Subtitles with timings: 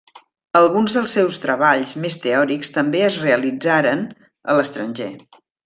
[0.59, 4.05] Alguns dels seus treballs més teòrics també es realitzaren
[4.55, 5.15] a l'estranger.